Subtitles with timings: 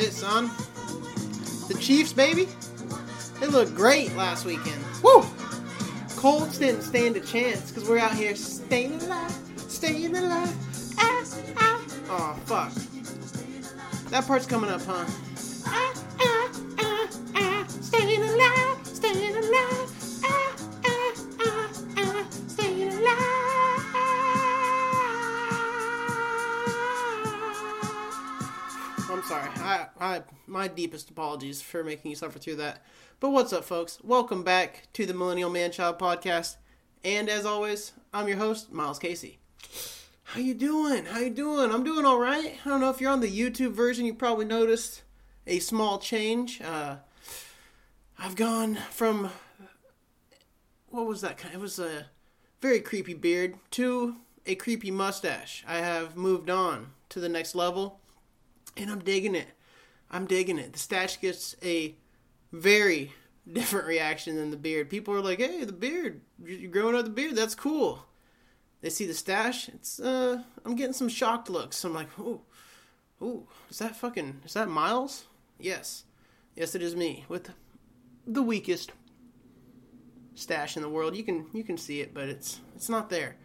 [0.00, 0.50] shit, son.
[1.68, 2.48] The Chiefs, baby.
[3.40, 4.82] They looked great last weekend.
[5.02, 5.24] Woo!
[6.16, 9.36] Colts didn't stand a chance because we're out here staying alive,
[9.68, 10.96] staying alive.
[10.98, 11.24] Ah,
[11.56, 11.84] ah.
[12.10, 12.72] Oh, fuck.
[14.10, 15.04] That part's coming up, huh?
[30.78, 32.84] Deepest apologies for making you suffer through that.
[33.18, 33.98] But what's up, folks?
[34.04, 36.54] Welcome back to the Millennial Man Child Podcast.
[37.02, 39.40] And as always, I'm your host, Miles Casey.
[40.22, 41.06] How you doing?
[41.06, 41.72] How you doing?
[41.72, 42.54] I'm doing all right.
[42.64, 45.02] I don't know if you're on the YouTube version, you probably noticed
[45.48, 46.60] a small change.
[46.60, 46.98] Uh,
[48.16, 49.30] I've gone from
[50.90, 51.52] what was that kind?
[51.52, 52.06] It was a
[52.62, 54.14] very creepy beard to
[54.46, 55.64] a creepy mustache.
[55.66, 57.98] I have moved on to the next level,
[58.76, 59.48] and I'm digging it.
[60.10, 60.72] I'm digging it.
[60.72, 61.94] The stash gets a
[62.52, 63.12] very
[63.50, 64.90] different reaction than the beard.
[64.90, 66.20] People are like, "Hey, the beard!
[66.44, 67.36] You're growing out the beard.
[67.36, 68.04] That's cool."
[68.80, 69.68] They see the stash.
[69.68, 71.84] It's uh, I'm getting some shocked looks.
[71.84, 72.40] I'm like, "Ooh,
[73.22, 74.42] ooh, is that fucking?
[74.44, 75.24] Is that Miles?"
[75.58, 76.04] Yes,
[76.54, 77.50] yes, it is me with
[78.26, 78.92] the weakest
[80.34, 81.16] stash in the world.
[81.16, 83.36] You can you can see it, but it's it's not there.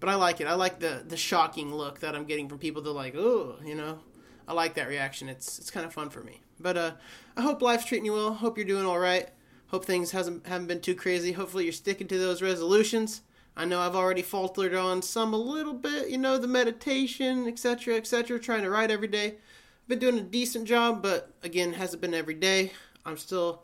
[0.00, 0.46] But I like it.
[0.46, 2.82] I like the the shocking look that I'm getting from people.
[2.82, 4.00] They're like, "Oh, you know."
[4.48, 5.28] I like that reaction.
[5.28, 6.42] It's it's kind of fun for me.
[6.58, 6.92] But uh,
[7.36, 8.34] I hope life's treating you well.
[8.34, 9.28] Hope you're doing all right.
[9.68, 11.32] Hope things hasn't haven't been too crazy.
[11.32, 13.22] Hopefully you're sticking to those resolutions.
[13.56, 16.08] I know I've already faltered on some a little bit.
[16.08, 18.38] You know the meditation, etc., etc.
[18.38, 19.26] Trying to write every day.
[19.28, 22.72] I've been doing a decent job, but again, hasn't been every day.
[23.04, 23.62] I'm still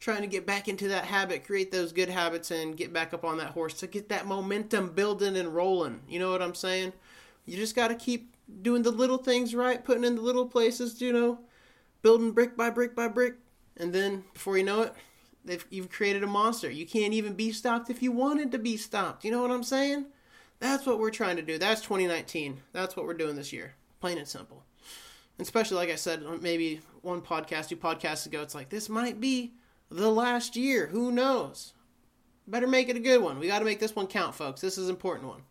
[0.00, 3.24] trying to get back into that habit, create those good habits, and get back up
[3.24, 6.00] on that horse to get that momentum building and rolling.
[6.08, 6.92] You know what I'm saying?
[7.48, 11.00] You just got to keep doing the little things right, putting in the little places,
[11.00, 11.38] you know,
[12.02, 13.36] building brick by brick by brick,
[13.78, 14.82] and then before you know
[15.46, 16.70] it, you've created a monster.
[16.70, 19.24] You can't even be stopped if you wanted to be stopped.
[19.24, 20.04] You know what I'm saying?
[20.60, 21.56] That's what we're trying to do.
[21.56, 22.60] That's 2019.
[22.72, 23.74] That's what we're doing this year.
[24.00, 24.64] Plain and simple.
[25.38, 29.54] Especially like I said, maybe one podcast, two podcasts ago, it's like this might be
[29.90, 30.88] the last year.
[30.88, 31.72] Who knows?
[32.46, 33.38] Better make it a good one.
[33.38, 34.60] We got to make this one count, folks.
[34.60, 35.42] This is an important one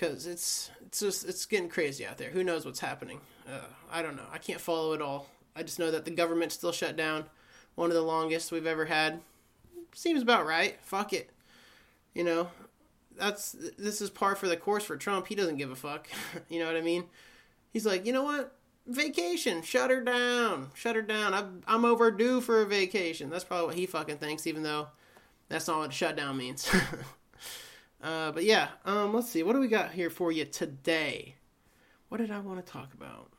[0.00, 2.30] because it's it's just it's getting crazy out there.
[2.30, 3.20] Who knows what's happening?
[3.46, 4.26] Uh, I don't know.
[4.32, 5.26] I can't follow it all.
[5.54, 7.24] I just know that the government's still shut down.
[7.74, 9.20] One of the longest we've ever had.
[9.94, 10.78] Seems about right.
[10.82, 11.30] Fuck it.
[12.14, 12.48] You know,
[13.16, 15.26] that's this is par for the course for Trump.
[15.26, 16.08] He doesn't give a fuck.
[16.48, 17.04] you know what I mean?
[17.72, 18.56] He's like, you know what?
[18.86, 19.62] Vacation.
[19.62, 20.70] Shut her down.
[20.74, 21.34] Shut her down.
[21.34, 23.28] I'm I'm overdue for a vacation.
[23.28, 24.88] That's probably what he fucking thinks, even though
[25.48, 26.70] that's not what shutdown means.
[28.02, 29.42] Uh, but yeah, um, let's see.
[29.42, 31.34] What do we got here for you today?
[32.08, 33.30] What did I want to talk about?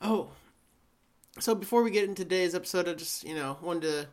[0.00, 0.30] Oh,
[1.38, 4.06] so before we get into today's episode, I just you know wanted to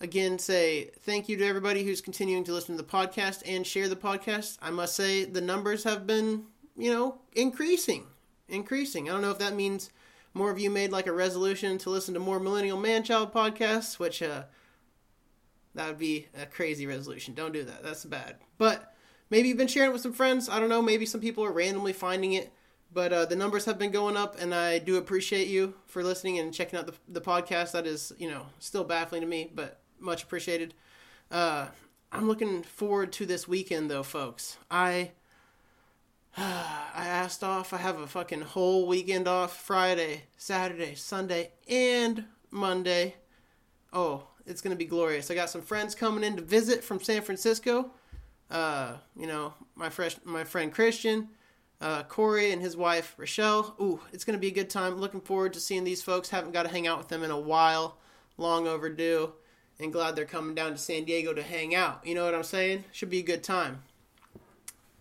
[0.00, 3.88] again say thank you to everybody who's continuing to listen to the podcast and share
[3.88, 4.58] the podcast.
[4.60, 6.44] I must say the numbers have been
[6.76, 8.06] you know increasing,
[8.48, 9.08] increasing.
[9.08, 9.90] I don't know if that means
[10.34, 13.98] more of you made like a resolution to listen to more Millennial Man Child podcasts,
[13.98, 14.44] which uh,
[15.78, 17.34] that would be a crazy resolution.
[17.34, 17.84] Don't do that.
[17.84, 18.36] That's bad.
[18.58, 18.92] But
[19.30, 20.48] maybe you've been sharing it with some friends.
[20.48, 20.82] I don't know.
[20.82, 22.52] Maybe some people are randomly finding it.
[22.92, 26.38] But uh, the numbers have been going up, and I do appreciate you for listening
[26.40, 27.72] and checking out the, the podcast.
[27.72, 30.74] That is, you know, still baffling to me, but much appreciated.
[31.30, 31.66] Uh,
[32.10, 34.56] I'm looking forward to this weekend, though, folks.
[34.70, 35.12] I
[36.36, 37.72] I asked off.
[37.72, 43.14] I have a fucking whole weekend off Friday, Saturday, Sunday, and Monday.
[43.92, 45.30] Oh, it's going to be glorious.
[45.30, 47.90] I got some friends coming in to visit from San Francisco.
[48.50, 51.28] Uh, you know, my fresh, my friend Christian,
[51.80, 53.76] uh, Corey and his wife Rochelle.
[53.80, 54.96] Ooh, it's going to be a good time.
[54.96, 56.30] Looking forward to seeing these folks.
[56.30, 57.98] Haven't got to hang out with them in a while.
[58.38, 59.32] Long overdue.
[59.78, 62.04] And glad they're coming down to San Diego to hang out.
[62.04, 62.84] You know what I'm saying?
[62.90, 63.82] Should be a good time.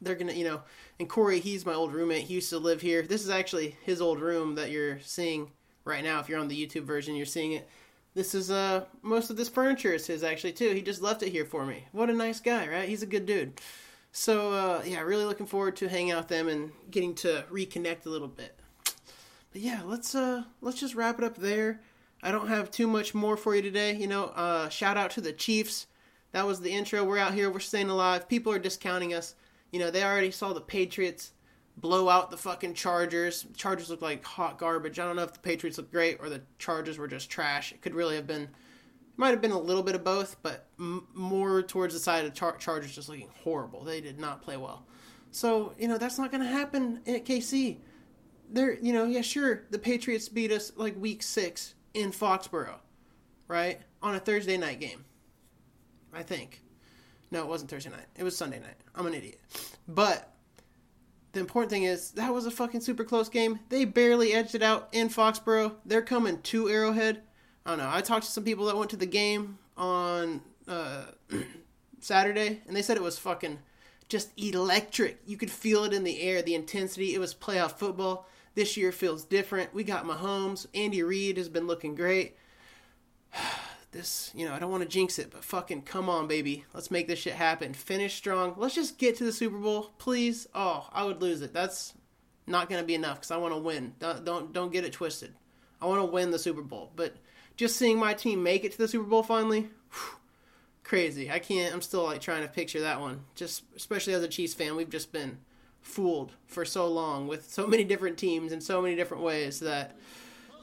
[0.02, 0.62] They're going to, you know,
[1.00, 2.26] and Corey, he's my old roommate.
[2.26, 3.02] He used to live here.
[3.02, 5.52] This is actually his old room that you're seeing
[5.84, 6.20] right now.
[6.20, 7.68] If you're on the YouTube version, you're seeing it.
[8.18, 10.72] This is uh most of this furniture is his actually too.
[10.72, 11.86] He just left it here for me.
[11.92, 12.90] What a nice guy, right?
[12.90, 13.62] He's a good dude.
[14.12, 18.08] So uh, yeah, really looking forward to hanging out with them and getting to reconnect
[18.08, 18.60] a little bit.
[19.52, 21.80] But yeah, let's uh let's just wrap it up there.
[22.24, 23.96] I don't have too much more for you today.
[23.96, 25.86] You know, uh, shout out to the Chiefs.
[26.32, 27.04] That was the intro.
[27.04, 27.52] We're out here.
[27.52, 28.28] We're staying alive.
[28.28, 29.36] People are discounting us.
[29.72, 31.34] You know, they already saw the Patriots
[31.78, 33.46] blow out the fucking Chargers.
[33.56, 35.00] Chargers look like hot garbage.
[35.00, 37.72] I don't know if the Patriots look great or the Chargers were just trash.
[37.72, 38.50] It could really have been, it
[39.18, 42.34] might have been a little bit of both, but m- more towards the side of
[42.34, 43.84] Char- Chargers just looking horrible.
[43.84, 44.86] They did not play well.
[45.32, 47.78] So, you know, that's not going to happen at KC.
[48.50, 52.80] they're you know yeah sure the Patriots beat us like week six in Foxborough,
[53.50, 55.04] right on a Thursday night game.
[56.14, 56.62] I think.
[57.30, 58.06] No, it wasn't Thursday night.
[58.16, 58.78] It was Sunday night.
[58.96, 59.40] I'm an idiot.
[59.88, 60.32] But
[61.38, 63.60] the important thing is that was a fucking super close game.
[63.70, 65.76] They barely edged it out in Foxborough.
[65.86, 67.22] They're coming to Arrowhead.
[67.64, 67.90] I don't know.
[67.92, 71.04] I talked to some people that went to the game on uh,
[72.00, 73.60] Saturday, and they said it was fucking
[74.10, 75.20] just electric.
[75.28, 77.14] You could feel it in the air, the intensity.
[77.14, 78.28] It was playoff football.
[78.56, 79.76] This year feels different.
[79.76, 80.66] We got Mahomes.
[80.74, 82.36] Andy Reid has been looking great.
[83.92, 86.66] this, you know, I don't want to jinx it, but fucking come on, baby.
[86.74, 87.74] Let's make this shit happen.
[87.74, 88.54] Finish strong.
[88.58, 90.48] Let's just get to the Super Bowl, please.
[90.54, 91.54] Oh, I would lose it.
[91.54, 91.94] That's
[92.46, 93.94] not going to be enough because I want to win.
[94.00, 95.34] Don't, don't don't get it twisted.
[95.82, 97.16] I want to win the Super Bowl, but
[97.56, 100.18] just seeing my team make it to the Super Bowl finally, whew,
[100.84, 101.30] crazy.
[101.30, 101.74] I can't.
[101.74, 103.26] I'm still like trying to picture that one.
[103.36, 105.38] Just especially as a Chiefs fan, we've just been
[105.82, 109.96] fooled for so long with so many different teams in so many different ways that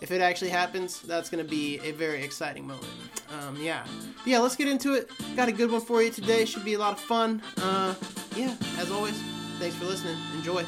[0.05, 2.93] if it actually happens, that's going to be a very exciting moment.
[3.41, 3.87] Um, yeah.
[4.19, 5.11] But yeah, let's get into it.
[5.35, 6.45] Got a good one for you today.
[6.45, 7.41] Should be a lot of fun.
[7.57, 7.95] Uh,
[8.37, 9.19] yeah, as always,
[9.59, 10.19] thanks for listening.
[10.37, 10.63] Enjoy.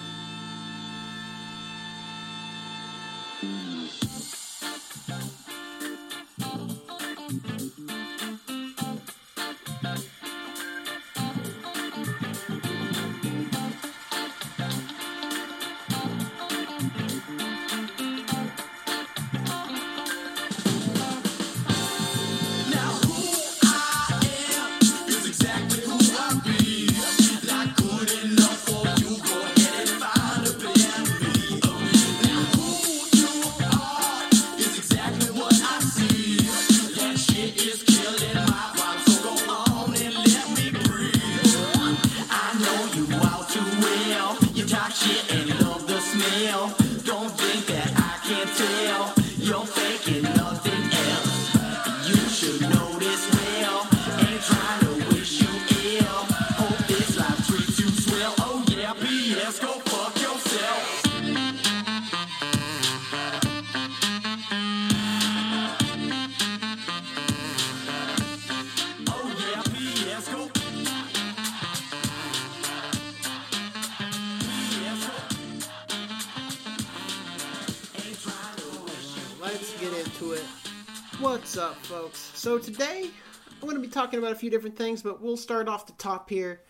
[81.26, 82.30] What's up, folks?
[82.34, 83.10] So today
[83.50, 85.92] I'm going to be talking about a few different things, but we'll start off the
[85.94, 86.60] top here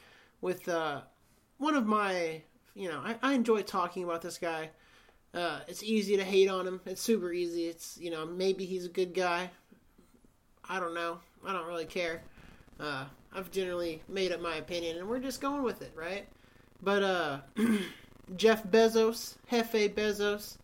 [0.40, 1.02] with uh,
[1.58, 2.40] one of my,
[2.74, 4.70] you know, I, I enjoy talking about this guy.
[5.34, 6.80] Uh, it's easy to hate on him.
[6.86, 7.66] It's super easy.
[7.66, 9.50] It's you know maybe he's a good guy.
[10.66, 11.18] I don't know.
[11.46, 12.22] I don't really care.
[12.80, 13.04] Uh,
[13.34, 16.26] I've generally made up my opinion, and we're just going with it, right?
[16.82, 17.40] But uh,
[18.36, 20.56] Jeff Bezos, Jefe Bezos,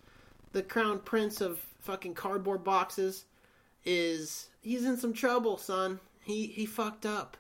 [0.53, 3.27] the crown prince of fucking cardboard boxes
[3.85, 6.01] is he's in some trouble, son.
[6.23, 7.37] He he fucked up,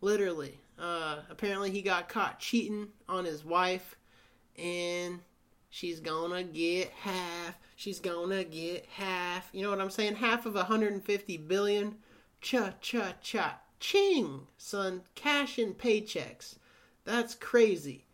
[0.00, 0.58] literally.
[0.78, 3.96] Uh, apparently, he got caught cheating on his wife,
[4.58, 5.20] and
[5.70, 7.54] she's gonna get half.
[7.76, 9.48] She's gonna get half.
[9.52, 10.16] You know what I'm saying?
[10.16, 11.96] Half of 150 billion.
[12.40, 13.58] Cha cha cha.
[13.80, 15.02] Ching, son.
[15.14, 16.56] Cash in paychecks.
[17.04, 18.04] That's crazy.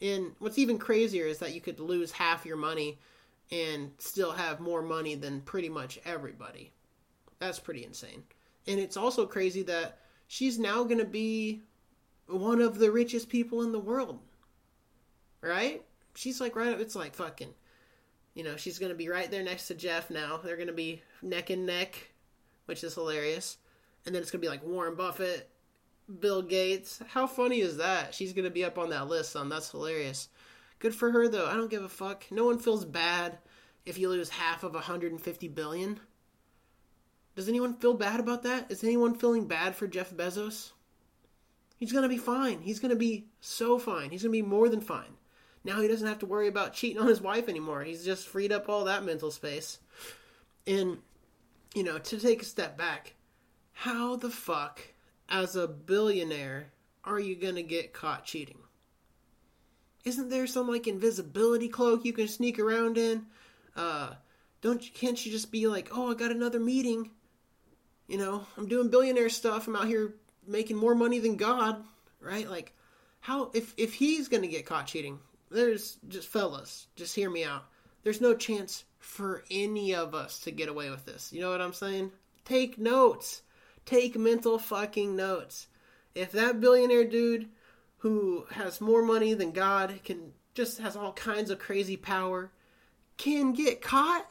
[0.00, 2.98] And what's even crazier is that you could lose half your money
[3.50, 6.72] and still have more money than pretty much everybody.
[7.38, 8.24] That's pretty insane.
[8.66, 11.62] And it's also crazy that she's now going to be
[12.26, 14.20] one of the richest people in the world.
[15.40, 15.84] Right?
[16.14, 17.54] She's like right up, it's like fucking,
[18.34, 20.40] you know, she's going to be right there next to Jeff now.
[20.42, 22.10] They're going to be neck and neck,
[22.64, 23.58] which is hilarious.
[24.04, 25.50] And then it's going to be like Warren Buffett,
[26.20, 27.00] Bill Gates.
[27.08, 28.14] How funny is that?
[28.14, 29.48] She's going to be up on that list, son.
[29.48, 30.28] That's hilarious.
[30.78, 31.46] Good for her, though.
[31.46, 32.24] I don't give a fuck.
[32.30, 33.38] No one feels bad
[33.84, 36.00] if you lose half of 150 billion.
[37.36, 38.72] Does anyone feel bad about that?
[38.72, 40.72] Is anyone feeling bad for Jeff Bezos?
[41.76, 42.62] He's going to be fine.
[42.62, 44.10] He's going to be so fine.
[44.10, 45.18] He's going to be more than fine.
[45.62, 47.84] Now he doesn't have to worry about cheating on his wife anymore.
[47.84, 49.80] He's just freed up all that mental space.
[50.66, 50.98] And,
[51.74, 53.14] you know, to take a step back,
[53.72, 54.80] how the fuck,
[55.28, 56.68] as a billionaire,
[57.04, 58.60] are you going to get caught cheating?
[60.04, 63.26] Isn't there some, like, invisibility cloak you can sneak around in?
[63.76, 64.14] Uh,
[64.62, 67.10] don't can't you just be like, oh, I got another meeting
[68.08, 69.66] you know, I'm doing billionaire stuff.
[69.66, 70.14] I'm out here
[70.46, 71.84] making more money than God,
[72.20, 72.48] right?
[72.48, 72.72] Like,
[73.20, 75.18] how if if he's gonna get caught cheating?
[75.50, 77.64] There's just fellas, just hear me out.
[78.02, 81.32] There's no chance for any of us to get away with this.
[81.32, 82.12] You know what I'm saying?
[82.44, 83.42] Take notes.
[83.84, 85.68] Take mental fucking notes.
[86.14, 87.48] If that billionaire dude
[87.98, 92.50] who has more money than God can just has all kinds of crazy power
[93.16, 94.28] can get caught,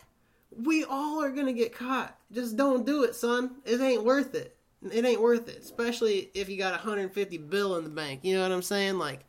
[0.51, 2.17] we all are gonna get caught.
[2.35, 3.55] Just don't do it, son.
[3.65, 4.57] It ain't worth it.
[4.91, 8.19] It ain't worth it, especially if you got 150 bill in the bank.
[8.23, 8.97] You know what I'm saying?
[8.99, 9.25] Like,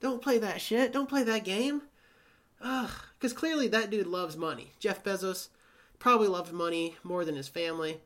[0.00, 0.92] don't play that shit.
[0.92, 1.82] Don't play that game.
[2.60, 4.72] Ugh, because clearly that dude loves money.
[4.78, 5.48] Jeff Bezos
[5.98, 8.00] probably loves money more than his family.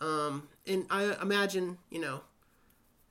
[0.00, 2.22] Um, and I imagine, you know,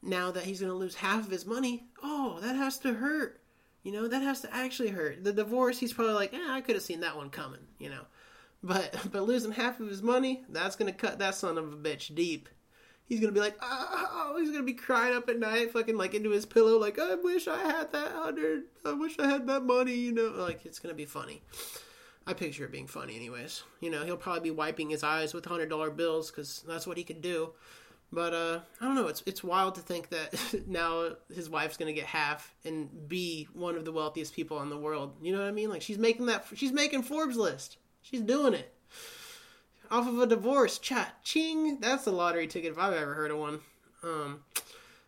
[0.01, 3.39] now that he's going to lose half of his money, oh, that has to hurt.
[3.83, 5.23] You know, that has to actually hurt.
[5.23, 8.03] The divorce, he's probably like, eh, I could have seen that one coming, you know.
[8.63, 12.13] But but losing half of his money, that's to cut that son of a bitch
[12.13, 12.47] deep.
[13.05, 16.29] He's to be like, oh, he's to be crying up at night, fucking like into
[16.29, 18.63] his pillow, like, I wish I had that hundred.
[18.85, 20.29] I wish I had that money, you know.
[20.29, 21.41] Like, it's to be funny.
[22.25, 23.63] I picture it being funny, anyways.
[23.81, 26.97] You know, he'll probably be wiping his eyes with hundred dollar bills because that's what
[26.97, 27.51] he could do.
[28.13, 29.07] But uh, I don't know.
[29.07, 33.75] It's it's wild to think that now his wife's gonna get half and be one
[33.75, 35.15] of the wealthiest people in the world.
[35.21, 35.69] You know what I mean?
[35.69, 36.45] Like she's making that.
[36.53, 37.77] She's making Forbes list.
[38.01, 38.73] She's doing it
[39.91, 40.79] off of a divorce.
[40.79, 41.79] Cha ching.
[41.79, 43.59] That's a lottery ticket if I've ever heard of one.
[44.03, 44.43] Um,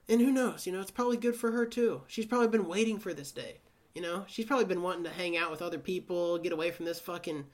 [0.10, 0.68] and who knows?
[0.68, 2.02] You know, it's probably good for her too.
[2.08, 3.62] She's probably been waiting for this day.
[3.96, 6.86] You know, she's probably been wanting to hang out with other people, get away from
[6.86, 7.46] this fucking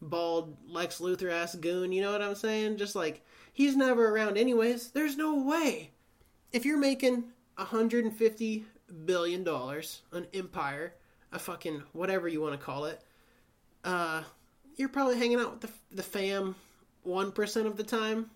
[0.00, 1.92] bald Lex Luthor ass goon.
[1.92, 2.78] You know what I'm saying?
[2.78, 4.90] Just like he's never around anyways.
[4.90, 5.90] There's no way.
[6.52, 7.24] If you're making
[7.56, 8.64] 150
[9.04, 10.94] billion dollars, an empire,
[11.32, 13.02] a fucking whatever you want to call it,
[13.84, 14.22] uh,
[14.80, 16.56] you're probably hanging out with the the fam
[17.02, 18.30] one percent of the time.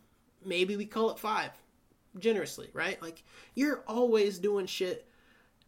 [0.45, 1.51] Maybe we call it five,
[2.19, 3.01] generously, right?
[3.03, 3.25] Like
[3.55, 5.09] you're always doing shit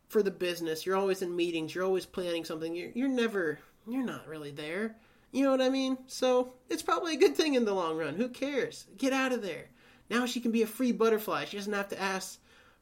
[0.08, 0.84] for the business.
[0.84, 1.74] You're always in meetings.
[1.74, 2.74] You're always planning something.
[2.74, 4.96] You're you're never you're not really there.
[5.32, 5.98] You know what I mean?
[6.06, 8.14] So it's probably a good thing in the long run.
[8.14, 8.86] Who cares?
[8.96, 9.66] Get out of there.
[10.08, 11.46] Now she can be a free butterfly.
[11.46, 12.38] She doesn't have to ask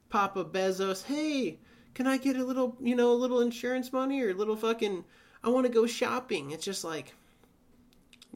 [0.09, 1.59] Papa Bezos, hey,
[1.93, 5.03] can I get a little, you know, a little insurance money or a little fucking,
[5.43, 6.51] I want to go shopping.
[6.51, 7.13] It's just like,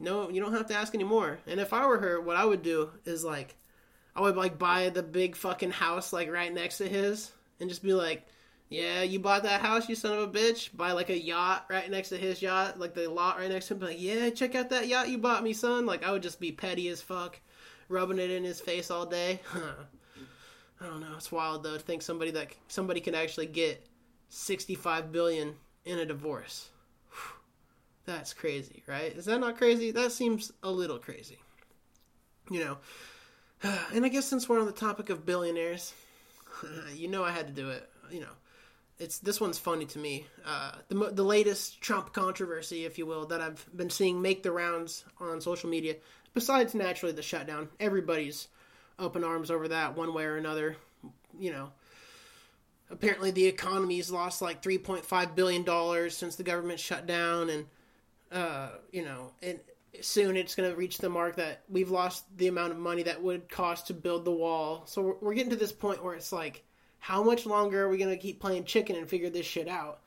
[0.00, 1.38] no, you don't have to ask anymore.
[1.46, 3.56] And if I were her, what I would do is like,
[4.16, 7.30] I would like buy the big fucking house like right next to his
[7.60, 8.26] and just be like,
[8.70, 10.74] yeah, you bought that house, you son of a bitch.
[10.76, 13.74] Buy like a yacht right next to his yacht, like the lot right next to
[13.74, 13.80] him.
[13.80, 15.86] Be like, yeah, check out that yacht you bought me, son.
[15.86, 17.38] Like I would just be petty as fuck,
[17.88, 19.40] rubbing it in his face all day.
[20.80, 21.14] I don't know.
[21.16, 23.84] It's wild though to think somebody that somebody can actually get
[24.28, 26.70] sixty-five billion in a divorce.
[28.10, 29.16] That's crazy, right?
[29.16, 29.92] Is that not crazy?
[29.92, 31.38] That seems a little crazy.
[32.50, 32.78] You know.
[33.94, 35.92] And I guess since we're on the topic of billionaires,
[36.94, 37.88] you know I had to do it.
[38.10, 38.34] You know,
[38.98, 40.26] it's this one's funny to me.
[40.44, 44.50] Uh, the the latest Trump controversy, if you will, that I've been seeing make the
[44.50, 45.96] rounds on social media.
[46.34, 48.48] Besides naturally the shutdown, everybody's
[48.98, 50.76] open arms over that one way or another.
[51.38, 51.70] You know,
[52.90, 57.66] apparently the economy's lost like 3.5 billion dollars since the government shut down, and
[58.30, 59.60] uh, you know, and
[60.00, 63.22] soon it's going to reach the mark that we've lost the amount of money that
[63.22, 64.82] would cost to build the wall.
[64.86, 66.64] So we're, we're getting to this point where it's like
[66.98, 70.00] how much longer are we going to keep playing chicken and figure this shit out?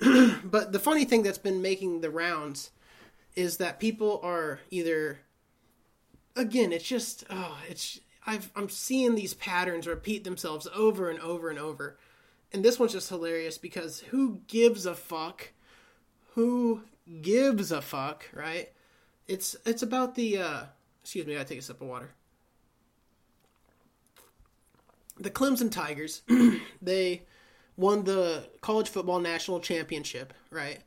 [0.44, 2.70] but the funny thing that's been making the rounds
[3.36, 5.20] is that people are either
[6.36, 11.48] again, it's just oh, it's I've I'm seeing these patterns repeat themselves over and over
[11.50, 11.98] and over.
[12.52, 15.52] And this one's just hilarious because who gives a fuck?
[16.34, 16.82] Who
[17.22, 18.70] gives a fuck, right?
[19.26, 20.62] It's it's about the uh
[21.02, 22.10] excuse me, I take a sip of water
[25.20, 26.22] the Clemson Tigers,
[26.82, 27.22] they
[27.76, 30.80] won the college football national championship, right?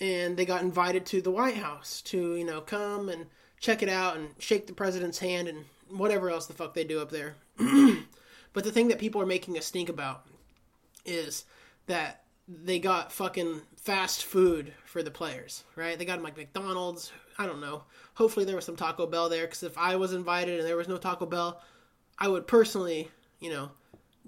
[0.00, 3.26] And they got invited to the White House to, you know, come and
[3.60, 7.00] check it out and shake the president's hand and whatever else the fuck they do
[7.00, 7.36] up there.
[7.58, 10.26] but the thing that people are making a stink about
[11.04, 11.44] is
[11.86, 15.98] that they got fucking fast food for the players, right?
[15.98, 17.12] They got them like McDonald's.
[17.38, 17.84] I don't know.
[18.14, 20.88] Hopefully there was some Taco Bell there because if I was invited and there was
[20.88, 21.60] no Taco Bell,
[22.18, 23.10] I would personally
[23.44, 23.70] you know,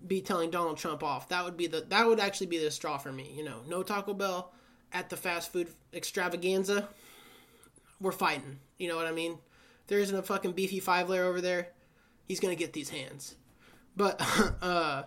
[0.06, 1.30] be telling Donald Trump off.
[1.30, 3.32] That would be the that would actually be the straw for me.
[3.34, 4.52] You know, no Taco Bell
[4.92, 6.86] at the fast food extravaganza.
[7.98, 8.58] We're fighting.
[8.76, 9.38] You know what I mean?
[9.86, 11.68] There isn't a fucking beefy five layer over there.
[12.28, 13.36] He's gonna get these hands.
[13.96, 14.20] But
[14.62, 15.04] uh,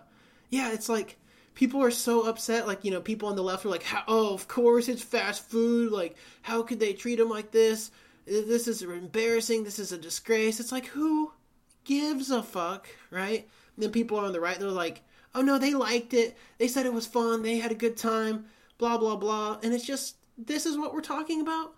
[0.48, 1.16] yeah, it's like
[1.54, 2.66] people are so upset.
[2.66, 5.92] Like you know, people on the left are like, "Oh, of course it's fast food.
[5.92, 7.90] Like, how could they treat him like this?
[8.26, 9.64] This is embarrassing.
[9.64, 11.32] This is a disgrace." It's like who
[11.84, 13.48] gives a fuck, right?
[13.82, 15.02] then people on the right, they're like,
[15.34, 16.36] oh no, they liked it.
[16.58, 17.42] They said it was fun.
[17.42, 18.46] They had a good time.
[18.78, 19.58] Blah, blah, blah.
[19.62, 21.74] And it's just, this is what we're talking about?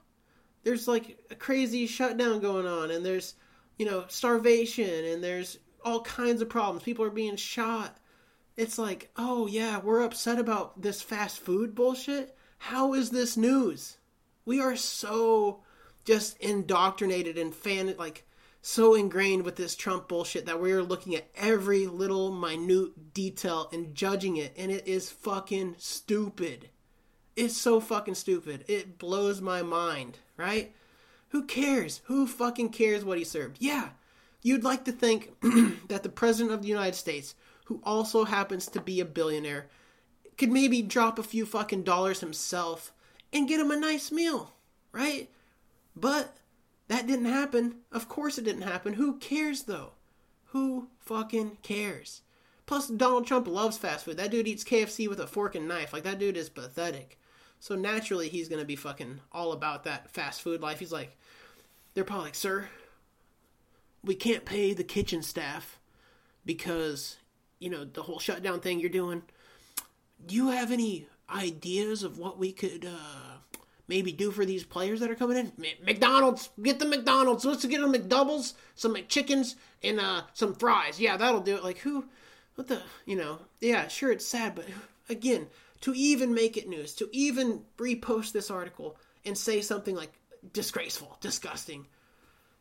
[0.65, 3.35] There's like a crazy shutdown going on, and there's,
[3.79, 6.85] you know, starvation, and there's all kinds of problems.
[6.85, 7.97] People are being shot.
[8.57, 12.37] It's like, oh yeah, we're upset about this fast food bullshit.
[12.59, 13.97] How is this news?
[14.45, 15.63] We are so
[16.05, 18.27] just indoctrinated and fan like
[18.61, 23.95] so ingrained with this Trump bullshit that we're looking at every little minute detail and
[23.95, 26.71] judging it, and it is fucking stupid.
[27.35, 28.65] It's so fucking stupid.
[28.69, 30.73] It blows my mind, right?
[31.31, 32.03] Who cares?
[32.05, 33.57] Who fucking cares what he served?
[33.59, 33.91] Yeah,
[34.43, 35.33] you'd like to think
[35.89, 37.35] that the President of the United States,
[37.73, 39.69] who also happens to be a billionaire,
[40.37, 42.93] could maybe drop a few fucking dollars himself
[43.33, 44.53] and get him a nice meal,
[44.93, 45.31] right?
[45.97, 46.37] But
[46.89, 47.77] that didn't happen.
[47.91, 48.95] Of course it didn't happen.
[48.95, 49.93] Who cares though?
[50.47, 52.21] Who fucking cares?
[52.67, 54.19] Plus, Donald Trump loves fast food.
[54.19, 55.93] That dude eats KFC with a fork and knife.
[55.93, 57.19] Like, that dude is pathetic.
[57.59, 60.79] So, naturally, he's going to be fucking all about that fast food life.
[60.79, 61.17] He's like,
[61.95, 62.69] they're probably like, sir,
[64.05, 65.81] we can't pay the kitchen staff
[66.45, 67.17] because,
[67.63, 69.23] you know, the whole shutdown thing you're doing.
[70.27, 75.01] Do you have any ideas of what we could, uh, maybe do for these players
[75.01, 75.53] that are coming in?
[75.85, 77.45] McDonald's, get the McDonald's.
[77.45, 81.01] Let's get them McDoubles, some McChickens, and uh, some fries.
[81.01, 81.65] Yeah, that'll do it.
[81.65, 82.05] Like who?
[82.57, 82.83] What the?
[83.07, 83.39] You know?
[83.61, 84.67] Yeah, sure, it's sad, but
[85.09, 85.47] again,
[85.83, 90.13] to even make it news, to even repost this article and say something like
[90.53, 91.87] disgraceful, disgusting.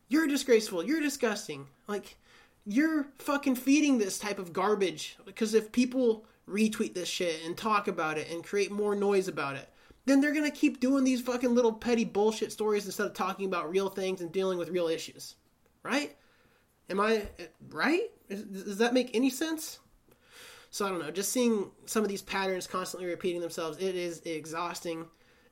[0.10, 0.84] You're disgraceful.
[0.84, 1.67] You're disgusting.
[1.88, 2.17] Like
[2.65, 7.88] you're fucking feeding this type of garbage because if people retweet this shit and talk
[7.88, 9.70] about it and create more noise about it
[10.06, 13.70] then they're gonna keep doing these fucking little petty bullshit stories instead of talking about
[13.70, 15.36] real things and dealing with real issues,
[15.84, 16.15] right?
[16.89, 17.27] Am I
[17.70, 18.10] right?
[18.30, 19.80] Does that make any sense?
[20.72, 21.12] So I don't know.
[21.12, 25.06] Just seeing some of these patterns constantly repeating themselves, it is exhausting,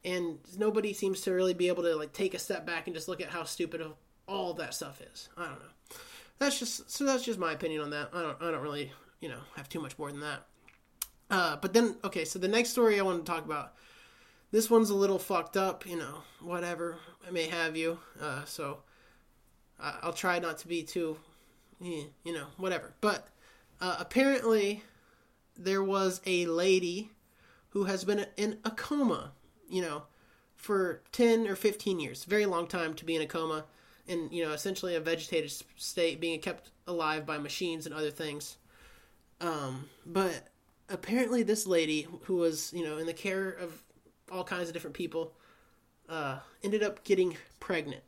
[0.04, 3.08] and nobody seems to really be able to like take a step back and just
[3.08, 3.82] look at how stupid
[4.28, 5.30] all that stuff is.
[5.38, 5.79] I don't know.
[6.40, 7.06] That's just so.
[7.06, 8.10] That's just my opinion on that.
[8.14, 8.42] I don't.
[8.42, 10.46] I don't really, you know, have too much more than that.
[11.30, 12.26] Uh, but then, okay.
[12.26, 13.74] So the next story I want to talk about
[14.52, 16.98] this one's a little fucked up, you know, whatever
[17.28, 18.00] I may have you.
[18.20, 18.80] Uh, so
[19.80, 21.18] I'll try not to be too,
[21.80, 22.94] you know, whatever.
[23.02, 23.28] But
[23.80, 24.84] uh, apparently,
[25.58, 27.12] there was a lady
[27.70, 29.32] who has been in a coma,
[29.70, 30.04] you know,
[30.56, 32.26] for 10 or 15 years.
[32.26, 33.66] Very long time to be in a coma
[34.10, 38.58] and, you know, essentially a vegetative state, being kept alive by machines and other things.
[39.40, 40.48] Um, but
[40.90, 43.82] apparently, this lady who was, you know, in the care of
[44.32, 45.34] all kinds of different people,
[46.10, 48.04] uh, ended up getting pregnant.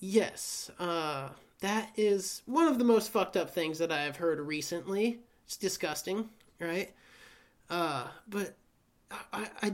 [0.00, 1.28] Yes, uh,
[1.60, 5.20] that is one of the most fucked up things that I have heard recently.
[5.46, 6.92] It's disgusting, right?
[7.70, 8.54] Uh, but
[9.32, 9.72] I, I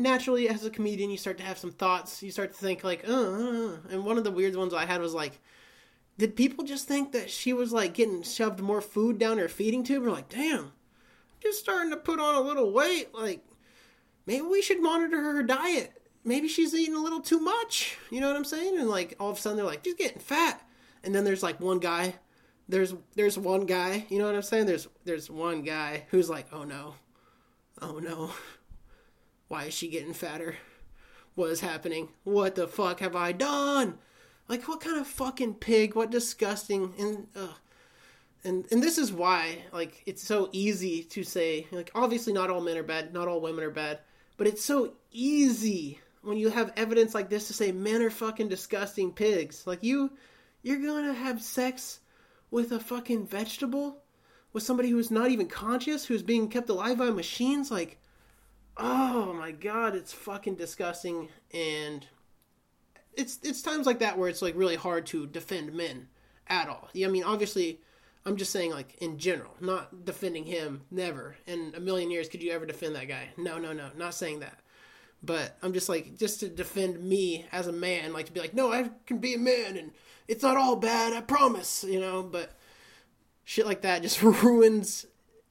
[0.00, 2.22] naturally, as a comedian, you start to have some thoughts.
[2.22, 5.00] You start to think like, uh, uh, and one of the weird ones I had
[5.00, 5.40] was like,
[6.18, 9.84] did people just think that she was like getting shoved more food down her feeding
[9.84, 10.04] tube?
[10.04, 10.72] Or like, damn,
[11.42, 13.14] just starting to put on a little weight.
[13.14, 13.44] Like,
[14.26, 15.92] maybe we should monitor her diet.
[16.24, 17.96] Maybe she's eating a little too much.
[18.10, 18.78] You know what I'm saying?
[18.78, 20.60] And like all of a sudden they're like, she's getting fat.
[21.02, 22.14] And then there's like one guy.
[22.68, 24.04] There's there's one guy.
[24.10, 24.66] You know what I'm saying?
[24.66, 26.94] There's there's one guy who's like, oh no,
[27.80, 28.30] oh no,
[29.50, 30.56] why is she getting fatter?
[31.34, 32.10] What is happening?
[32.22, 33.98] What the fuck have I done?
[34.48, 35.94] Like what kind of fucking pig?
[35.94, 37.26] What disgusting and.
[38.42, 42.62] And and this is why like it's so easy to say like obviously not all
[42.62, 43.98] men are bad not all women are bad
[44.38, 48.48] but it's so easy when you have evidence like this to say men are fucking
[48.48, 49.66] disgusting pigs.
[49.66, 50.10] Like you
[50.62, 52.00] you're to have sex
[52.50, 54.02] with a fucking vegetable
[54.52, 57.99] with somebody who's not even conscious, who's being kept alive by machines like
[58.76, 62.06] oh my god, it's fucking disgusting and
[63.14, 66.08] it's it's times like that where it's like really hard to defend men
[66.46, 66.88] at all.
[66.92, 67.80] Yeah, I mean, obviously
[68.24, 70.82] I'm just saying, like in general, not defending him.
[70.90, 73.30] Never in a million years could you ever defend that guy.
[73.36, 74.58] No, no, no, not saying that.
[75.22, 78.54] But I'm just like, just to defend me as a man, like to be like,
[78.54, 79.92] no, I can be a man, and
[80.28, 81.12] it's not all bad.
[81.12, 82.22] I promise, you know.
[82.22, 82.58] But
[83.44, 85.06] shit like that just ruins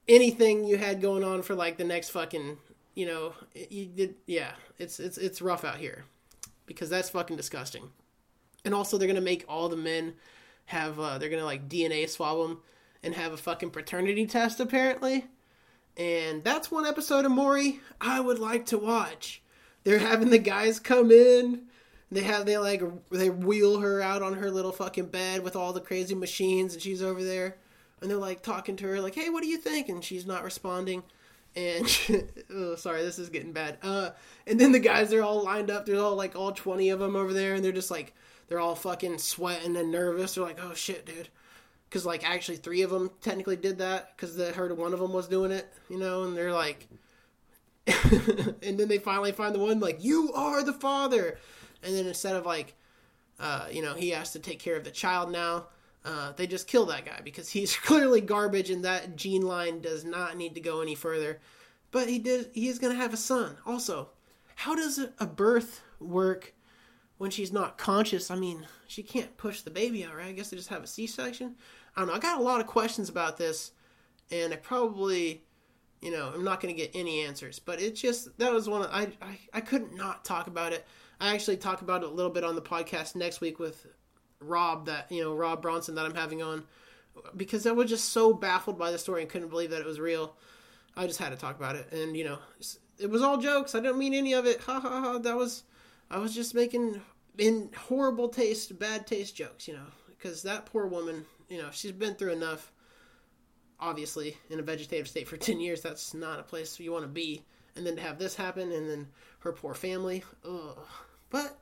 [0.08, 2.58] anything you had going on for like the next fucking,
[3.00, 4.16] you know, you did.
[4.26, 6.04] Yeah, it's it's it's rough out here
[6.66, 7.92] because that's fucking disgusting.
[8.66, 10.16] And also, they're gonna make all the men
[10.66, 12.58] have uh, they're gonna like DNA swab them
[13.02, 15.28] and have a fucking paternity test apparently.
[15.96, 19.42] And that's one episode of Maury I would like to watch.
[19.86, 21.68] They're having the guys come in.
[22.12, 22.82] They have they like
[23.12, 26.84] they wheel her out on her little fucking bed with all the crazy machines, and
[26.84, 27.56] she's over there,
[28.02, 30.44] and they're like talking to her like, "Hey, what do you think?" And she's not
[30.44, 31.04] responding.
[31.56, 33.78] And oh, sorry, this is getting bad.
[33.82, 34.12] Uh,
[34.48, 35.86] and then the guys are all lined up.
[35.86, 38.14] There's all like all twenty of them over there, and they're just like
[38.48, 40.36] they're all fucking sweating and nervous.
[40.36, 41.30] They're like, oh shit, dude.
[41.90, 45.12] Because, like, actually, three of them technically did that because they heard one of them
[45.12, 46.88] was doing it, you know, and they're like,
[47.88, 51.40] and then they finally find the one, like, you are the father.
[51.82, 52.76] And then instead of like,
[53.40, 55.68] uh, you know, he has to take care of the child now.
[56.06, 60.06] Uh, they just kill that guy because he's clearly garbage, and that gene line does
[60.06, 61.40] not need to go any further.
[61.92, 62.52] But he did.
[62.54, 63.58] He is going to have a son.
[63.66, 64.10] Also,
[64.56, 66.54] how does a birth work
[67.18, 68.30] when she's not conscious?
[68.30, 70.28] I mean, she can't push the baby out, right?
[70.28, 71.56] I guess they just have a C-section.
[71.96, 72.14] I don't know.
[72.14, 73.72] I got a lot of questions about this,
[74.32, 75.44] and I probably,
[76.02, 77.60] you know, I'm not going to get any answers.
[77.60, 80.86] But it just that was one of, I, I I couldn't not talk about it.
[81.20, 83.88] I actually talk about it a little bit on the podcast next week with
[84.42, 86.64] Rob that you know Rob Bronson that I'm having on
[87.36, 90.00] because I was just so baffled by the story and couldn't believe that it was
[90.00, 90.36] real.
[90.96, 92.40] I just had to talk about it, and you know,
[92.98, 93.76] it was all jokes.
[93.76, 94.62] I didn't mean any of it.
[94.62, 95.18] Ha ha ha.
[95.20, 95.64] That was
[96.10, 97.02] I was just making
[97.38, 99.68] in horrible taste, bad taste jokes.
[99.68, 102.72] You know, because that poor woman, you know, she's been through enough.
[103.82, 107.10] Obviously, in a vegetative state for ten years, that's not a place you want to
[107.10, 107.44] be.
[107.76, 109.08] And then to have this happen, and then
[109.40, 110.24] her poor family.
[110.46, 110.78] Ugh.
[111.30, 111.58] But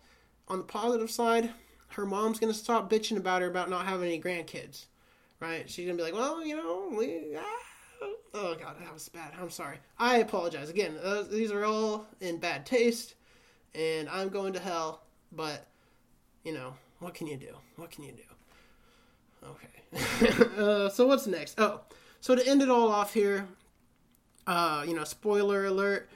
[0.48, 1.52] on the positive side,
[1.90, 4.86] her mom's gonna stop bitching about her about not having any grandkids,
[5.40, 5.70] right?
[5.70, 8.06] She's gonna be like, well, you know, we, ah.
[8.34, 9.32] oh god, that was bad.
[9.40, 9.78] I'm sorry.
[9.98, 10.96] I apologize again.
[11.02, 13.16] Those, these are all in bad taste,
[13.74, 15.02] and I'm going to hell.
[15.32, 15.68] But
[16.44, 17.56] you know, what can you do?
[17.76, 18.24] What can you do?
[19.44, 20.54] Okay.
[20.58, 21.60] uh, so what's next?
[21.60, 21.82] Oh,
[22.20, 23.48] so to end it all off here,
[24.46, 26.10] uh, you know, spoiler alert.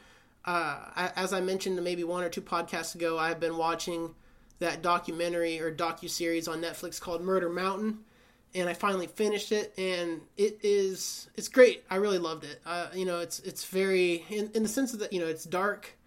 [0.43, 4.15] Uh, as I mentioned maybe one or two podcasts ago, I've been watching
[4.61, 7.99] that documentary or docu series on Netflix called Murder Mountain,
[8.53, 11.83] and I finally finished it, and it is it's great.
[11.89, 12.61] I really loved it.
[12.65, 15.45] Uh, you know, it's it's very in, in the sense of that you know it's
[15.45, 15.97] dark,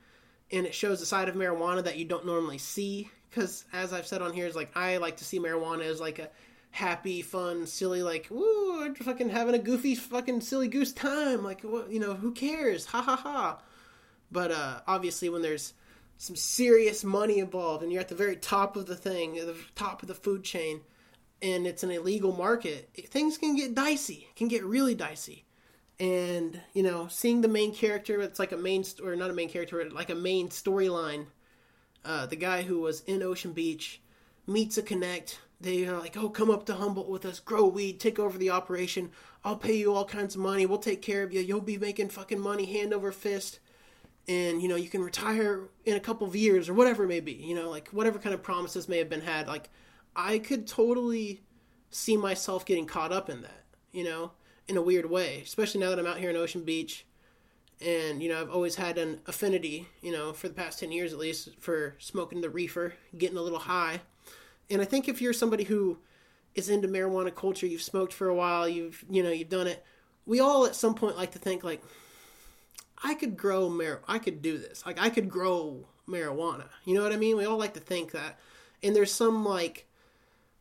[0.53, 3.11] and it shows a side of marijuana that you don't normally see.
[3.29, 6.21] Because as I've said on here, is like I like to see marijuana as like
[6.21, 6.31] a
[6.71, 11.43] happy, fun, silly, like woo, I'm fucking having a goofy, fucking silly goose time.
[11.43, 12.87] Like what, you know, who cares?
[12.87, 13.59] Ha ha ha.
[14.31, 15.75] But uh, obviously, when there's
[16.16, 20.03] some serious money involved and you're at the very top of the thing, the top
[20.03, 20.81] of the food chain,
[21.42, 25.44] and it's an illegal market, things can get dicey, can get really dicey.
[26.00, 29.48] And, you know, seeing the main character, it's like a main, or not a main
[29.48, 31.27] character, like a main storyline.
[32.05, 34.00] Uh, the guy who was in Ocean Beach
[34.46, 35.38] meets a connect.
[35.61, 38.50] They are like, oh, come up to Humboldt with us, grow weed, take over the
[38.50, 39.11] operation.
[39.44, 40.66] I'll pay you all kinds of money.
[40.66, 41.40] We'll take care of you.
[41.40, 43.61] You'll be making fucking money hand over fist
[44.29, 47.21] and you know you can retire in a couple of years or whatever it may
[47.21, 49.69] be you know like whatever kind of promises may have been had like
[50.17, 51.43] i could totally
[51.91, 54.33] see myself getting caught up in that you know
[54.67, 57.07] in a weird way especially now that i'm out here in ocean beach
[57.81, 61.13] and you know i've always had an affinity you know for the past 10 years
[61.13, 64.01] at least for smoking the reefer getting a little high.
[64.71, 65.99] And i think if you're somebody who
[66.55, 69.85] is into marijuana culture you've smoked for a while you've you know you've done it
[70.25, 71.83] we all at some point like to think like
[73.05, 74.85] I could grow mar I could do this.
[74.87, 76.69] Like I could grow marijuana.
[76.85, 77.37] You know what I mean?
[77.37, 78.40] We all like to think that.
[78.83, 79.87] And there's some like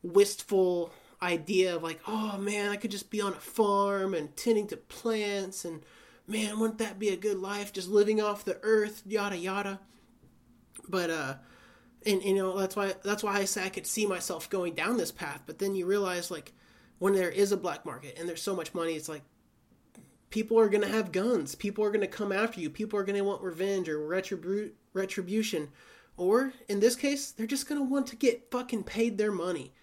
[0.03, 4.67] wistful idea of like, oh man, I could just be on a farm and tending
[4.67, 5.83] to plants and
[6.27, 9.79] man, wouldn't that be a good life just living off the earth, yada yada.
[10.87, 11.35] But uh
[12.05, 14.97] and you know, that's why that's why I say I could see myself going down
[14.97, 16.51] this path, but then you realize like
[16.99, 19.23] when there is a black market and there's so much money, it's like
[20.33, 21.53] people are going to have guns.
[21.53, 22.67] People are going to come after you.
[22.67, 25.69] People are going to want revenge or retribu- retribution.
[26.17, 29.73] Or in this case, they're just going to want to get fucking paid their money.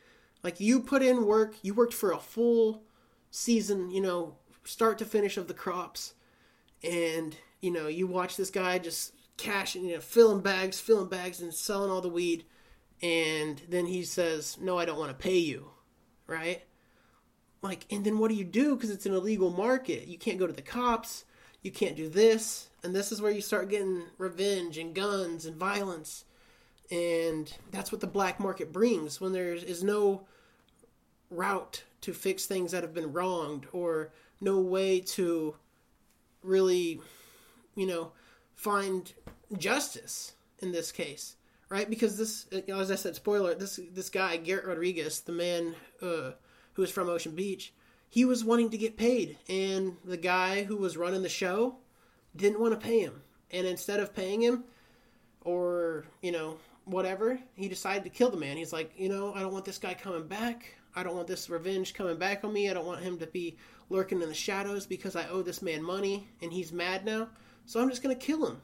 [0.43, 2.83] Like you put in work, you worked for a full
[3.31, 6.15] season, you know, start to finish of the crops.
[6.83, 11.41] And, you know, you watch this guy just cashing, you know, filling bags, filling bags
[11.41, 12.45] and selling all the weed.
[13.01, 15.71] And then he says, No, I don't want to pay you.
[16.27, 16.65] Right?
[17.63, 18.75] Like and then what do you do?
[18.75, 20.09] Because it's an illegal market.
[20.09, 21.25] You can't go to the cops.
[21.63, 22.69] You can't do this.
[22.83, 26.25] And this is where you start getting revenge and guns and violence.
[26.91, 29.21] And that's what the black market brings.
[29.21, 30.23] When there is no
[31.31, 35.55] route to fix things that have been wronged or no way to
[36.43, 37.01] really
[37.77, 38.13] you know
[38.55, 39.13] find
[39.59, 41.37] justice in this case
[41.69, 41.89] right?
[41.89, 45.75] Because this you know, as i said spoiler this this guy garrett rodriguez the man
[46.03, 46.33] uh,
[46.81, 47.75] who was from Ocean Beach,
[48.09, 51.77] he was wanting to get paid, and the guy who was running the show
[52.35, 53.21] didn't want to pay him.
[53.51, 54.65] And instead of paying him,
[55.43, 58.57] or you know whatever, he decided to kill the man.
[58.57, 60.75] He's like, you know, I don't want this guy coming back.
[60.97, 62.71] I don't want this revenge coming back on me.
[62.71, 63.59] I don't want him to be
[63.91, 67.29] lurking in the shadows because I owe this man money and he's mad now.
[67.67, 68.63] So I'm just gonna kill him,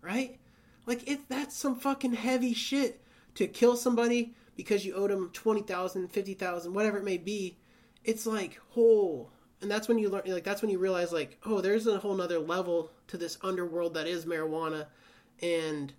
[0.00, 0.36] right?
[0.84, 3.04] Like if that's some fucking heavy shit
[3.36, 7.58] to kill somebody because you owed them 20,000, 50,000, whatever it may be,
[8.04, 9.32] it's like, whole.
[9.60, 12.14] And that's when you learn, like, that's when you realize, like, oh, there's a whole
[12.14, 14.86] nother level to this underworld that is marijuana.
[15.40, 15.92] And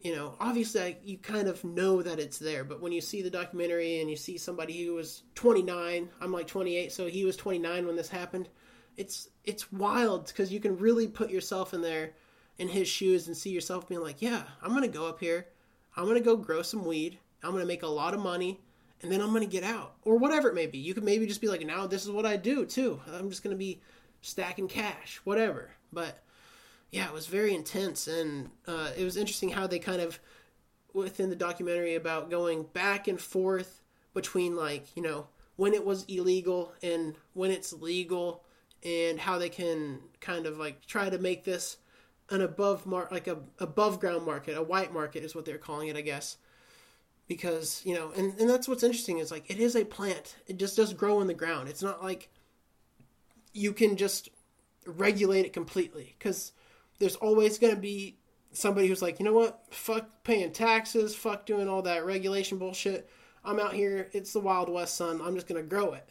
[0.00, 3.30] you know, obviously you kind of know that it's there, but when you see the
[3.30, 7.86] documentary and you see somebody who was 29, I'm like 28, so he was 29
[7.86, 8.48] when this happened.
[8.96, 12.12] It's it's wild because you can really put yourself in there
[12.58, 15.48] in his shoes and see yourself being like, yeah, I'm gonna go up here,
[15.96, 18.60] I'm gonna go grow some weed, I'm gonna make a lot of money,
[19.02, 20.78] and then I'm gonna get out or whatever it may be.
[20.78, 23.00] You could maybe just be like, now this is what I do too.
[23.12, 23.80] I'm just gonna be
[24.20, 25.70] stacking cash, whatever.
[25.92, 26.22] But
[26.90, 30.18] yeah, it was very intense, and uh, it was interesting how they kind of
[30.92, 33.80] within the documentary about going back and forth
[34.12, 38.42] between like you know when it was illegal and when it's legal,
[38.84, 41.76] and how they can kind of like try to make this
[42.30, 45.88] an above mark like a above ground market, a white market is what they're calling
[45.88, 46.36] it, I guess.
[47.30, 50.34] Because you know, and, and that's what's interesting is like it is a plant.
[50.48, 51.68] It just does grow in the ground.
[51.68, 52.28] It's not like
[53.52, 54.30] you can just
[54.84, 56.50] regulate it completely because
[56.98, 58.16] there's always going to be
[58.50, 63.08] somebody who's like, you know what, fuck paying taxes, fuck doing all that regulation bullshit.
[63.44, 65.20] I'm out here, it's the Wild West, son.
[65.22, 66.08] I'm just going to grow it.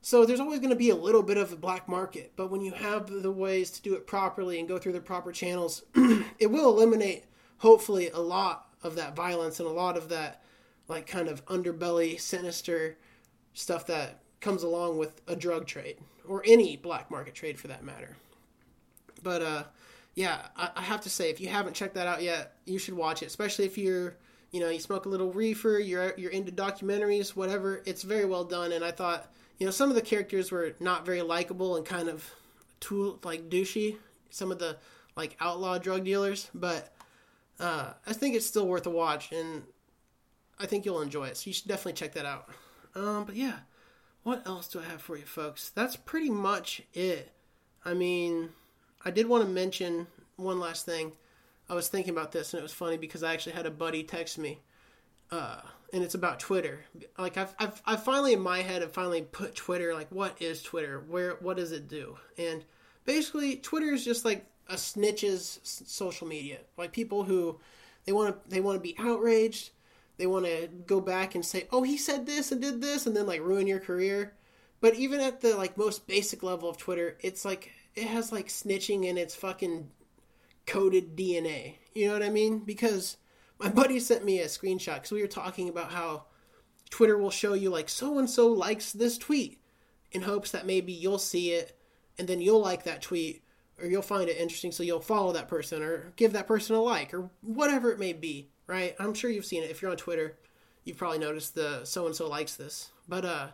[0.00, 2.60] So there's always going to be a little bit of a black market, but when
[2.60, 5.82] you have the ways to do it properly and go through the proper channels,
[6.38, 7.24] it will eliminate,
[7.58, 10.42] hopefully, a lot of that violence and a lot of that,
[10.88, 12.96] like, kind of underbelly, sinister
[13.54, 17.84] stuff that comes along with a drug trade or any black market trade for that
[17.84, 18.16] matter.
[19.22, 19.64] But, uh,
[20.14, 22.94] yeah, I, I have to say, if you haven't checked that out yet, you should
[22.94, 24.16] watch it, especially if you're,
[24.50, 27.82] you know, you smoke a little reefer, you're you're into documentaries, whatever.
[27.86, 31.06] It's very well done, and I thought, you know, some of the characters were not
[31.06, 32.28] very likable and kind of
[32.80, 33.96] too like douchey.
[34.28, 34.76] Some of the
[35.16, 36.94] like outlaw drug dealers, but
[37.58, 39.62] uh, I think it's still worth a watch, and
[40.62, 41.36] I think you'll enjoy it.
[41.36, 42.48] So you should definitely check that out.
[42.94, 43.58] Um, but yeah,
[44.22, 45.70] what else do I have for you, folks?
[45.70, 47.32] That's pretty much it.
[47.84, 48.50] I mean,
[49.04, 51.12] I did want to mention one last thing.
[51.68, 54.04] I was thinking about this, and it was funny because I actually had a buddy
[54.04, 54.60] text me,
[55.30, 55.60] uh,
[55.92, 56.84] and it's about Twitter.
[57.18, 59.94] Like I've, I've, I've finally in my head, have finally put Twitter.
[59.94, 61.02] Like, what is Twitter?
[61.08, 62.16] Where, what does it do?
[62.38, 62.64] And
[63.04, 66.58] basically, Twitter is just like a snitch's social media.
[66.76, 67.58] Like people who
[68.04, 69.70] they want to, they want to be outraged.
[70.18, 73.16] They want to go back and say, "Oh, he said this and did this," and
[73.16, 74.34] then like ruin your career.
[74.80, 78.48] But even at the like most basic level of Twitter, it's like it has like
[78.48, 79.90] snitching in its fucking
[80.66, 81.76] coded DNA.
[81.94, 82.60] You know what I mean?
[82.60, 83.16] Because
[83.58, 86.24] my buddy sent me a screenshot because we were talking about how
[86.90, 89.60] Twitter will show you like so and so likes this tweet
[90.10, 91.78] in hopes that maybe you'll see it
[92.18, 93.42] and then you'll like that tweet
[93.80, 96.80] or you'll find it interesting so you'll follow that person or give that person a
[96.80, 98.94] like or whatever it may be, right?
[98.98, 99.70] I'm sure you've seen it.
[99.70, 100.36] If you're on Twitter,
[100.84, 102.90] you've probably noticed the so and so likes this.
[103.08, 103.48] But uh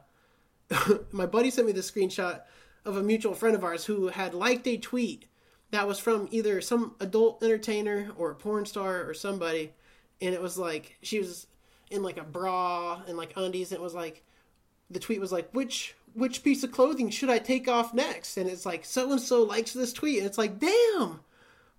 [1.12, 2.42] my buddy sent me the screenshot
[2.84, 5.26] of a mutual friend of ours who had liked a tweet
[5.70, 9.72] that was from either some adult entertainer or a porn star or somebody
[10.20, 11.46] and it was like she was
[11.90, 14.24] in like a bra and like undies and it was like
[14.90, 18.48] the tweet was like which which piece of clothing should i take off next and
[18.48, 21.20] it's like so and so likes this tweet and it's like damn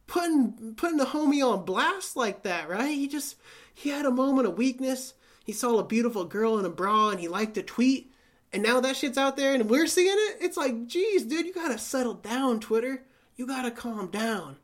[0.09, 3.37] putting putting the homie on blast like that right he just
[3.73, 5.13] he had a moment of weakness
[5.45, 8.11] he saw a beautiful girl in a bra and he liked a tweet
[8.51, 11.53] and now that shit's out there and we're seeing it, it's like, geez, dude, you
[11.53, 13.03] gotta settle down, Twitter.
[13.35, 14.57] You gotta calm down.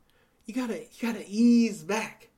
[0.46, 2.30] You gotta you gotta ease back.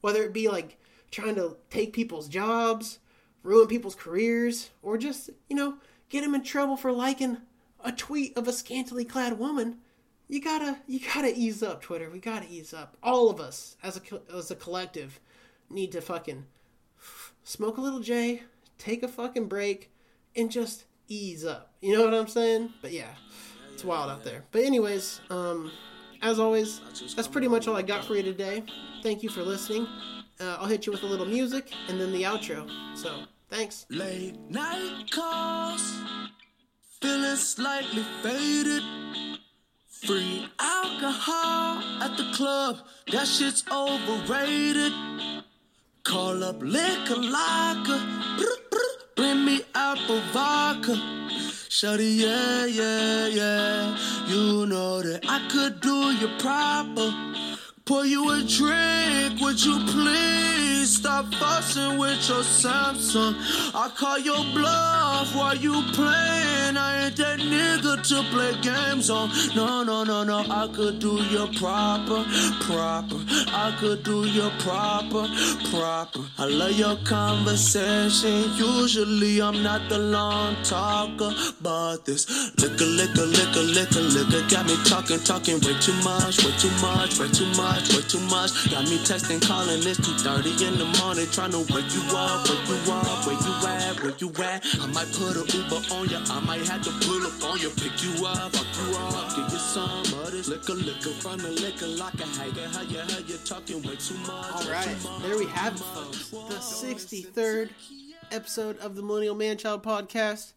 [0.00, 0.78] Whether it be like
[1.10, 3.00] trying to take people's jobs,
[3.42, 7.38] ruin people's careers, or just, you know, get them in trouble for liking
[7.84, 9.78] a tweet of a scantily clad woman.
[10.28, 12.08] You gotta you gotta ease up, Twitter.
[12.10, 12.96] We gotta ease up.
[13.02, 15.20] All of us as a as a collective
[15.68, 16.46] need to fucking
[17.44, 18.42] smoke a little J,
[18.78, 19.90] take a fucking break,
[20.36, 21.72] and just ease up.
[21.80, 22.72] You know what I'm saying?
[22.80, 23.14] But yeah,
[23.72, 24.44] it's wild out there.
[24.52, 25.70] But anyways, um,
[26.22, 26.80] as always,
[27.14, 28.62] that's pretty much all I got for you today.
[29.02, 29.86] Thank you for listening.
[30.40, 32.68] Uh, I'll hit you with a little music and then the outro.
[32.96, 33.86] So thanks.
[33.90, 35.94] Late night calls,
[37.00, 38.82] feeling slightly faded.
[40.06, 42.78] Free alcohol at the club,
[43.12, 44.92] that shit's overrated.
[46.02, 48.00] Call up liquor locker,
[49.14, 50.96] bring me apple vodka.
[51.68, 53.96] Shawty, yeah, yeah, yeah.
[54.26, 57.14] You know that I could do you proper.
[57.84, 63.34] Pour you a drink, would you please stop fussing with your Samsung?
[63.74, 66.76] I call your bluff while you playing.
[66.76, 69.30] I ain't that nigga to play games on.
[69.54, 72.24] No, no, no, no, I could do you proper,
[72.60, 73.18] proper.
[73.54, 75.28] I could do you proper,
[75.70, 76.20] proper.
[76.38, 78.50] I love your conversation.
[78.56, 82.26] Usually I'm not the long talker, but this
[82.58, 87.18] liquor, liquor, liquor, liquor, liquor got me talking, talking way too much, way too much,
[87.18, 88.70] way too much, way too much.
[88.70, 89.80] Got me texting, calling.
[89.86, 93.54] It's 2:30 in the morning, trying to wake you up, wake you up, where you
[93.66, 94.64] at, where you at?
[94.80, 97.70] I might put a Uber on you, I might have to pull up on you,
[97.70, 101.50] pick you up, fuck you up, give you some of this liquor, liquor from the
[101.50, 102.68] liquor like a hater.
[102.68, 104.52] How you, how you talking way too much?
[104.52, 106.30] All right, there we have it, folks.
[106.30, 107.70] The 63rd
[108.30, 110.52] episode of the Millennial Manchild podcast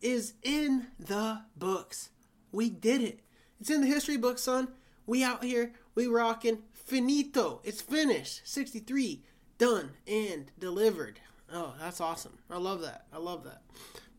[0.00, 2.10] is in the books.
[2.50, 3.20] We did it.
[3.60, 4.68] It's in the history book, son.
[5.06, 6.62] We out here, we rocking.
[6.72, 7.60] Finito.
[7.62, 8.42] It's finished.
[8.48, 9.22] 63
[9.58, 11.20] done and delivered.
[11.52, 12.38] Oh, that's awesome.
[12.50, 13.06] I love that.
[13.12, 13.62] I love that.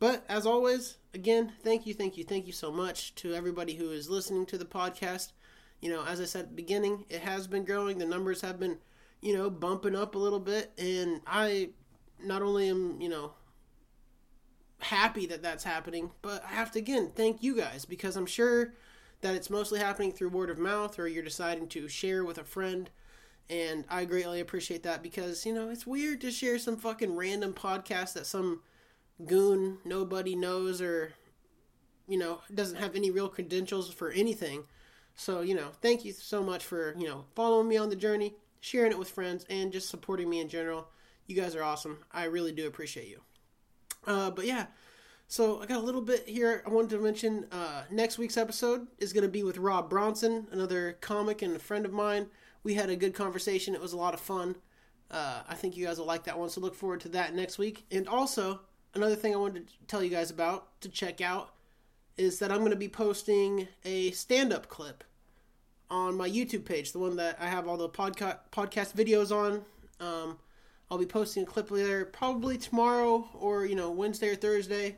[0.02, 3.92] But as always, again, thank you, thank you, thank you so much to everybody who
[3.92, 5.32] is listening to the podcast.
[5.80, 8.00] You know, as I said at the beginning, it has been growing.
[8.00, 8.80] The numbers have been,
[9.22, 10.72] you know, bumping up a little bit.
[10.80, 11.70] And I
[12.20, 13.34] not only am, you know,
[14.80, 18.74] happy that that's happening, but I have to, again, thank you guys because I'm sure
[19.22, 22.44] that it's mostly happening through word of mouth or you're deciding to share with a
[22.44, 22.90] friend.
[23.52, 27.54] And I greatly appreciate that because, you know, it's weird to share some fucking random
[27.54, 28.62] podcast that some
[29.26, 31.14] goon nobody knows or,
[32.08, 34.64] you know, doesn't have any real credentials for anything.
[35.16, 38.36] So, you know, thank you so much for, you know, following me on the journey,
[38.60, 40.88] sharing it with friends, and just supporting me in general.
[41.28, 42.00] You guys are awesome.
[42.12, 43.22] I really do appreciate you.
[44.08, 44.68] Uh, but yeah,
[45.28, 46.64] so I got a little bit here.
[46.66, 50.48] I wanted to mention uh, next week's episode is going to be with Rob Bronson,
[50.52, 52.28] another comic and a friend of mine.
[52.64, 53.74] We had a good conversation.
[53.74, 54.56] It was a lot of fun.
[55.10, 56.50] Uh, I think you guys will like that one.
[56.50, 57.86] So look forward to that next week.
[57.92, 58.62] And also
[58.94, 61.54] another thing I wanted to tell you guys about to check out
[62.18, 65.04] is that I'm going to be posting a stand-up clip
[65.90, 69.66] on my YouTube page, the one that I have all the podcast podcast videos on.
[70.00, 70.38] Um,
[70.90, 74.98] I'll be posting a clip there probably tomorrow or you know Wednesday or Thursday.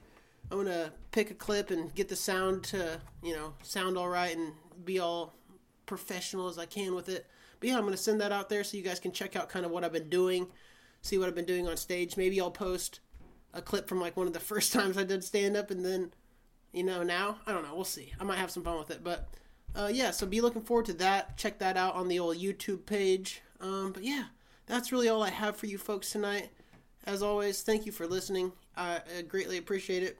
[0.51, 4.35] I'm gonna pick a clip and get the sound to you know sound all right
[4.35, 4.53] and
[4.85, 5.33] be all
[5.85, 7.25] professional as I can with it.
[7.59, 9.65] But yeah, I'm gonna send that out there so you guys can check out kind
[9.65, 10.47] of what I've been doing,
[11.01, 12.17] see what I've been doing on stage.
[12.17, 12.99] Maybe I'll post
[13.53, 16.11] a clip from like one of the first times I did stand up and then
[16.71, 17.75] you know now I don't know.
[17.75, 18.13] We'll see.
[18.19, 19.29] I might have some fun with it, but
[19.75, 20.11] uh, yeah.
[20.11, 21.37] So be looking forward to that.
[21.37, 23.41] Check that out on the old YouTube page.
[23.61, 24.25] Um, but yeah,
[24.65, 26.49] that's really all I have for you folks tonight.
[27.05, 28.51] As always, thank you for listening.
[28.77, 30.19] I, I greatly appreciate it.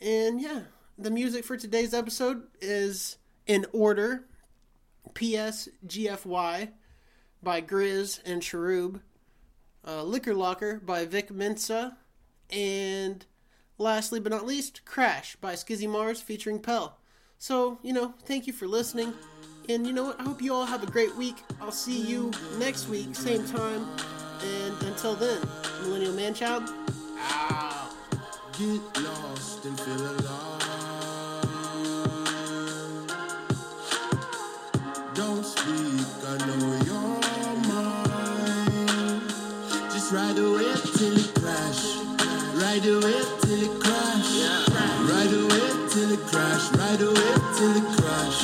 [0.00, 0.62] And yeah,
[0.98, 4.24] the music for today's episode is in order
[5.14, 6.70] PS GFY
[7.42, 9.00] by Grizz and Cherub,
[9.86, 11.96] uh, Liquor Locker by Vic Mensa,
[12.50, 13.24] and
[13.78, 16.98] lastly but not least, Crash by Skizzy Mars featuring Pell.
[17.38, 19.12] So, you know, thank you for listening.
[19.68, 20.20] And you know what?
[20.20, 21.36] I hope you all have a great week.
[21.60, 23.86] I'll see you next week, same time.
[24.42, 25.40] And until then,
[25.82, 26.72] Millennial Manchild,
[27.18, 27.90] out.
[28.58, 30.65] Get lost and feel alive.
[42.76, 44.36] Ride the whip till it crash.
[45.08, 46.70] Ride the whip till it crash.
[46.76, 48.38] Ride the whip till it crash.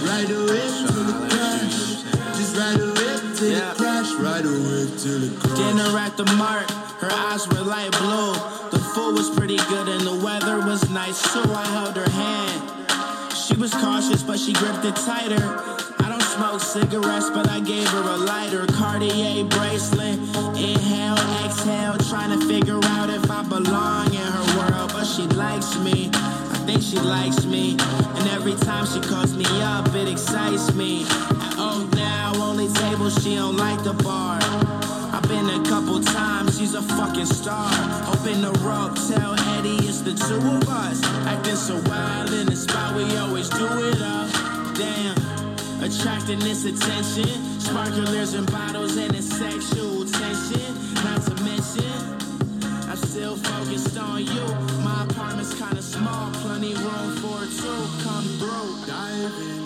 [0.00, 1.76] Ride the whip till it crash.
[2.40, 4.12] Just ride the whip till it crash.
[4.14, 5.58] Ride the whip till it crash.
[5.58, 6.70] Dinner at the mart,
[7.04, 8.32] her eyes were light blue.
[8.70, 13.36] The food was pretty good and the weather was nice, so I held her hand.
[13.36, 15.79] She was cautious, but she gripped it tighter.
[16.36, 18.64] Smoke cigarettes, but I gave her a lighter.
[18.66, 20.16] Cartier bracelet,
[20.56, 24.92] inhale, exhale, trying to figure out if I belong in her world.
[24.92, 27.72] But she likes me, I think she likes me.
[27.80, 31.02] And every time she calls me up, it excites me.
[31.02, 34.38] At Oak oh, now, only table, she don't like the bar.
[35.12, 37.68] I've been a couple times, she's a fucking star.
[38.06, 41.02] Open the rope, tell Eddie it's the two of us.
[41.26, 44.30] Acting so wild in the spot, we always do it up.
[44.76, 45.16] Damn,
[45.82, 47.60] attracting this attention.
[47.60, 50.74] Sparklers and bottles and it's sexual tension.
[51.04, 51.94] Not to mention,
[52.88, 54.44] I'm still focused on you.
[54.82, 57.80] My apartment's kinda small, plenty room for two.
[58.04, 58.86] Come through.
[58.86, 59.59] Dive